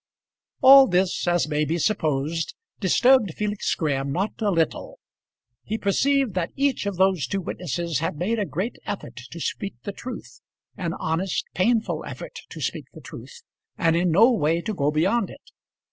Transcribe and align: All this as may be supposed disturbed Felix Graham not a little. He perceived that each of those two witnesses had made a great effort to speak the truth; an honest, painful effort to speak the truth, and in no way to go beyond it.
All 0.61 0.87
this 0.87 1.27
as 1.27 1.47
may 1.47 1.63
be 1.63 1.77
supposed 1.77 2.55
disturbed 2.79 3.35
Felix 3.35 3.75
Graham 3.75 4.11
not 4.11 4.31
a 4.41 4.49
little. 4.49 4.97
He 5.63 5.77
perceived 5.77 6.33
that 6.33 6.49
each 6.55 6.87
of 6.87 6.95
those 6.97 7.27
two 7.27 7.39
witnesses 7.39 7.99
had 7.99 8.17
made 8.17 8.39
a 8.39 8.45
great 8.47 8.77
effort 8.87 9.15
to 9.29 9.39
speak 9.39 9.75
the 9.83 9.91
truth; 9.93 10.41
an 10.75 10.93
honest, 10.95 11.45
painful 11.53 12.03
effort 12.03 12.39
to 12.49 12.59
speak 12.61 12.85
the 12.95 12.99
truth, 13.01 13.43
and 13.77 13.95
in 13.95 14.09
no 14.09 14.31
way 14.31 14.59
to 14.61 14.73
go 14.73 14.89
beyond 14.89 15.29
it. 15.29 15.51